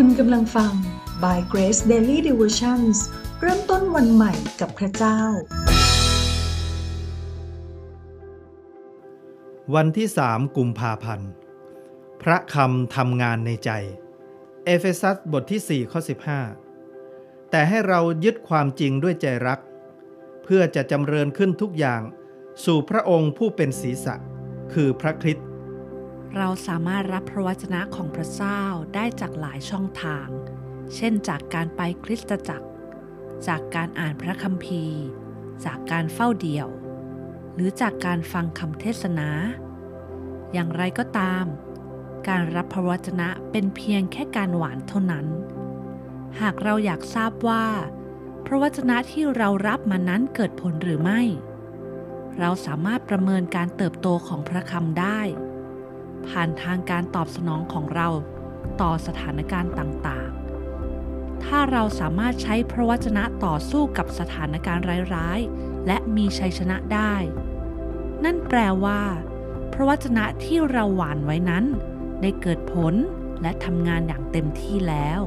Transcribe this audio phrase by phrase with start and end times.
[0.00, 0.72] คุณกำลังฟัง
[1.22, 2.96] By Grace Daily Devotions
[3.40, 5.20] เริ่มต้นวันใหม่กับพระเจ้า
[9.74, 11.30] วันที่สามกุมภาพันธ์
[12.22, 13.70] พระคำทำงานในใจ
[14.64, 16.00] เอเฟซัสบทที่ 4 ข้อ
[16.76, 19.60] 15 แต่ให้เรายึดความจริงด้วยใจรัก
[20.44, 22.02] เพื่อจะจำเริญขึ้นทุกอย่าง
[22.64, 24.14] สู่พระองค์ผู้เป็นศีรษะ
[24.72, 25.45] คือพระคริสต์
[26.34, 28.60] เราสามารถรับพระวจนะของพระเจ้า
[28.94, 30.28] ได้จากหลายช่องทาง
[30.94, 32.68] เช่นจากการไปคริสตจักร
[33.46, 35.00] จากการอ่านพระคัมภีร์
[35.64, 36.68] จากการเฝ้าเดี่ยว
[37.54, 39.28] หรือจากการฟังคำเทศนา
[40.52, 41.44] อย่างไรก็ตาม
[42.28, 45.26] การรับพระวจนะเป็นเพียงแค่การหวานเท่านั้น
[46.40, 47.66] หากเราอยากทราบว่า
[48.46, 51.20] พระวจนะที่เรารับมานั้นเกิดผลหรือไม่
[52.38, 55.20] เราสามารถประเมินการเติบโตของพระคำได้
[56.28, 58.08] ผ่านทางการตอบสนองของเรา
[58.80, 67.14] ต่อสถานการณ์ต่างๆ ถ้าเราสามารถใช้พระวจนะต่อสู้กับสถานการณ์ร้ายๆ และมีชัยชนะได้
[68.24, 69.02] นั่นแปลว่า
[69.72, 71.64] พระวจนะที่เราหวานไว้นั้น
[72.22, 72.94] ได้เกิดผล
[73.42, 75.20] และทำงานอย่างเต็มที่แล้ว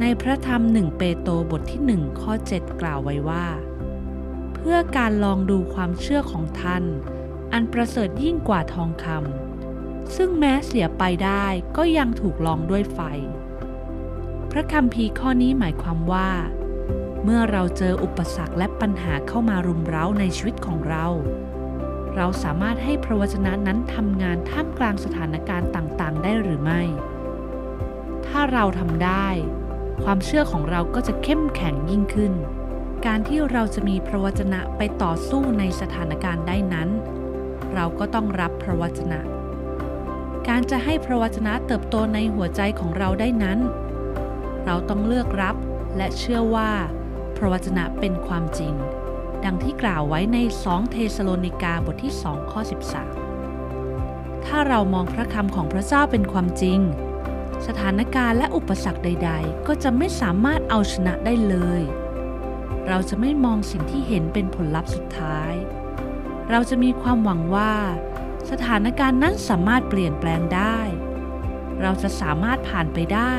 [0.00, 3.46] ในพระธรรมหนึ่งเปโตรบทที่หนึ่งข้อ 7 กล่าวไว้ว่า
[4.54, 6.84] เพื่อการลองดูความเชื่อของท่าน
[7.52, 13.00] อันประเสริฐยิ่งกว่าทองคำซึ่งแม้เสียไปได้ก็ยังถูกลองด้วยไฟ
[14.50, 16.30] พระคำพีข้อนี้หมายความว่า
[17.24, 21.06] เมื่อเราเจออุปสรรคและปัญหาเข้ามารุมเร้าในชีวิตของเรา
[22.16, 26.82] เราสามารถให้พระวจนะนั้นทำงานท่ามกลางสถานการณ์ต่างๆ ได้หรือไม่
[28.26, 29.28] ถ้าเราทำได้
[30.04, 32.32] ความเชื่อของเราก็จะเข้มแข็งยิ่งขึ้น
[33.06, 36.88] การที่เราจะมีพระวจนะไปต่อสู้ในสถานการณ์ได้นั้น
[37.74, 39.20] เราก็ต้องรับพระวจนะ
[40.48, 43.58] การจะให้พระวจนะเติบโตในหัวใจของเราได้นั้น
[44.64, 45.56] เราต้องเลือกรับ
[45.96, 46.70] และเชื่อว่า
[47.36, 48.74] พระวจนะเป็นความจริง
[49.44, 52.60] ดังที่กล่าวไว้ใน 2 เทสโลนิกาบทที่ 2 ข้อ
[53.52, 56.80] 13 ถ้าเรามองพระคำของพระเจ้าเป็นความจริง
[57.66, 61.82] สถานการณ์และอุปสรรคใด ๆ ก็จะไม่สามารถเอาชนะได้เลย
[62.88, 65.54] เราจะไม่มองสิ่งที่เห็นเป็นผลลัพธ์สุดท้าย
[66.50, 67.74] เราจะมีความหวังว่า
[68.50, 70.78] สถานการณ์นั้นสามารถเปลี่ยนแปลงได้
[71.80, 73.36] เราจะสามารถผ่านไปได้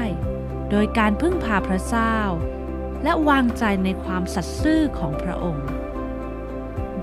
[0.70, 2.16] โดยการพึ่งพาพระเจ้า
[3.04, 5.68] และวางใจในความสัตย์ซื่อของพระองค์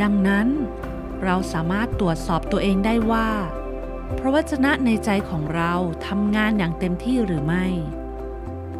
[0.02, 0.48] ดังนั้น
[1.24, 3.30] เราสามารถตรวจสอบตัวเองได้ว่า
[4.18, 5.72] พระวจนะในใจของเรา
[6.06, 7.66] ทำงานอย่างเต็มที่หรือไม่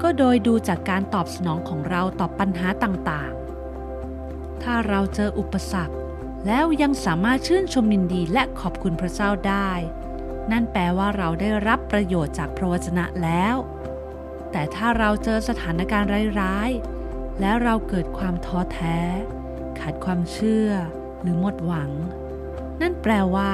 [0.03, 5.99] ก็โดยดูจากการตอบสนองของเราต่อปัญหาต่างๆ ถ้าเราเจออุปสรรค
[6.47, 9.71] แล้วยังสามารถชื่นชมยินดีและขอบคุณพระเจ้าได้
[10.51, 13.57] นั่นแปลว่าเราได้รับประโยชน์จากพระวจนะแล้ว
[14.53, 16.11] แต่ถ้าเราเจอสถานการณ์
[16.41, 18.99] ร้ายๆ แล้วเราเกิดความท้อแท้
[19.79, 20.71] ขาดความเชื่อ
[21.21, 21.91] หรือหมดหวัง
[22.81, 23.53] นั่นแปลว่า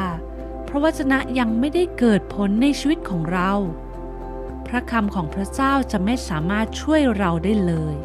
[0.68, 3.50] พระวจนะยังไม่ได้เกิดผลในชีวิตของเรา
[4.66, 7.96] พระคำของพระเจ้าจะไม่สามารถช่วยเราได้เลย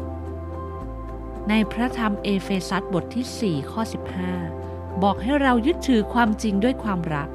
[1.48, 4.69] ในพระธรรมเอเฟซัสบทที่ 4 ข้อ 15
[5.02, 7.28] บอกให้เรายึดถือความจริงด้วยความรัก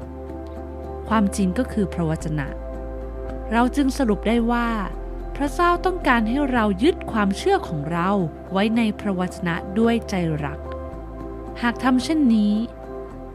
[1.08, 2.46] ความจริงก็คือพระวจนะ
[3.52, 4.68] เราจึงสรุปได้ว่า
[5.36, 8.10] พระเจ้าต้องการให้เรายึดความเชื่อของเรา
[8.52, 10.58] ไว้ในพระวจนะด้วยใจรัก
[11.62, 12.54] หากทำเช่นนี้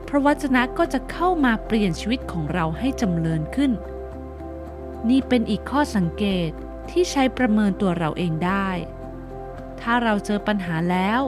[0.07, 3.71] พระวจนะก็จะเข้ามาเปลี่ยนชีวิตของเราให้จำเริญขึ้น
[5.09, 6.49] นี่เป็นอีกข้อสังเกต
[6.89, 8.69] ที่ใช้ประเมินตัวเราเองได้
[9.81, 11.21] ถ้าเราเจอปัญหาแล้ว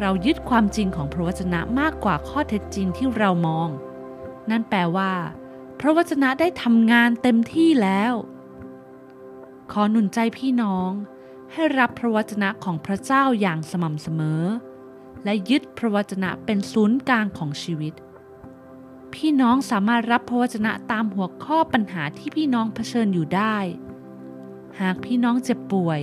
[0.00, 3.68] เรายึดความจริงของพระวจนะมากกว่าข้อเท็จจริงที่เรามอง
[4.50, 5.12] นั่นแปลว่า
[5.80, 8.14] พระวจนะได้ทำงานเต็มที่แล้ว
[9.72, 10.90] ขอหนุนใจพี่น้อง
[11.52, 14.42] ให้รับพระวจนะของพระเจ้าอย่างสม่ำเสมอ
[15.24, 17.94] และยึดพระวจนะเป็นศูนย์กลางของชีวิต
[19.14, 23.56] พี่น้องสามารถรับพระวจนะตามหัวข้อปัญหาที่พี่น้องเผชิญอยู่ได้
[24.80, 26.00] หากพี่น้องเจ็บป่วย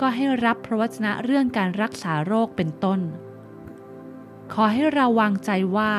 [0.00, 3.00] ก็ให้รับพระวจนะเรื่องการรักษาโรคเป็นต้น
[4.52, 5.94] ขอให้เราวางใจว่า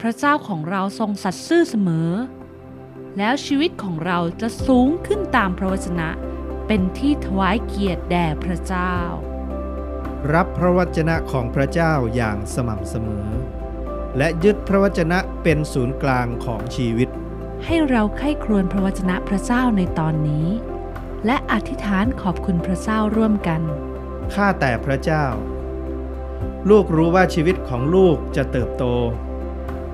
[0.00, 2.10] พระเจ้าของเราทรงสัตย์ซื่อเสมอ
[3.18, 6.08] แล้วชีวิตของเราจะสูงขึ้นตามพระวจนะ
[6.66, 8.94] เป็นที่ถวายเกียรติแด่พระเจ้า
[10.34, 13.28] รับพระวจนะของพระเจ้าอย่างสม่ำเสมอ
[14.18, 17.08] และยึดพระวจนะเป็นศูนย์กลางของชีวิต
[17.64, 20.46] ให้เราใคร่ครวญพระวจนะพระเจ้าในตอนนี้
[21.26, 23.62] และอธิษฐานขอบคุณพระเจ้าร่วมกัน
[24.34, 25.24] ข้าแต่พระเจ้า
[26.70, 28.84] ลูกรู้ว่าชีวิตของลูกจะเติบโต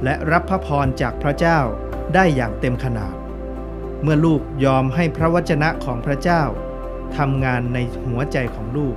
[0.05, 1.59] และรับพระพรจากพระเจ้า
[2.15, 3.15] ได้อย่างเต็มขนาด
[4.03, 6.43] เมื่อลูกยอมให้พระวจนะของพระเจ้า
[7.17, 8.97] ทำงานในหัวใจของลูก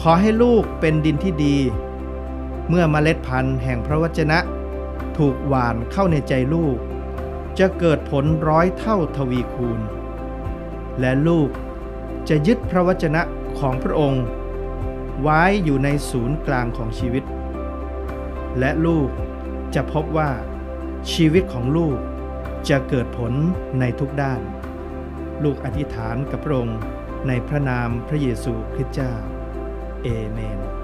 [0.00, 1.56] ขอให้ลูกเป็นดินที่ดี
[2.68, 4.38] เมื่อเมล็ดพันธุ์แห่งพระวจนะ
[5.18, 6.76] ถูกหว่านเข้าในใจลูก
[7.58, 9.80] จะเกิดผลร้อยเท่าทวีคูณ
[11.00, 11.50] และลูก
[12.28, 13.22] จะยึดพระวจนะ
[13.58, 14.24] ของพระองค์
[15.22, 17.24] ไว้อยู่ในศูนย์กลางของชีวิต
[18.58, 19.10] และลูก
[19.74, 20.30] จะพบว่า
[21.12, 21.98] ชีวิตของลูก
[22.68, 23.32] จะเกิดผล
[23.80, 24.40] ในทุกด้าน
[25.44, 26.78] ลูกอธิษฐานกับพระองค์
[27.28, 29.12] ในพระนามพระเยซูคริสต์เจ้า
[30.02, 30.79] เอเมน